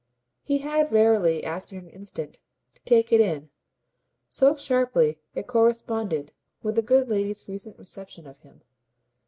[0.41, 2.39] He had verily after an instant
[2.73, 3.51] to take it in,
[4.31, 6.31] so sharply it corresponded
[6.63, 8.63] with the good lady's recent reception of him.